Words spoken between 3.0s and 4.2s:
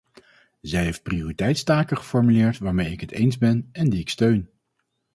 het eens ben en die ik